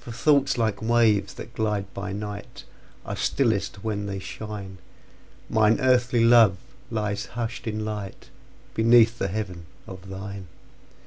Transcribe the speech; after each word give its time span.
For 0.00 0.12
thoughts, 0.12 0.56
like 0.56 0.80
waves 0.80 1.34
that 1.34 1.52
glide 1.54 1.92
by 1.92 2.10
night, 2.10 2.64
Are 3.04 3.14
stillest 3.14 3.84
when 3.84 4.06
they 4.06 4.18
shine; 4.18 4.78
Mine 5.50 5.76
earthly 5.78 6.24
love 6.24 6.56
lies 6.90 7.26
hush'd 7.36 7.66
in 7.66 7.80
lightBeneath 7.84 9.18
the 9.18 9.28
heaven 9.28 9.66
of 9.86 10.08
thine. 10.08 10.46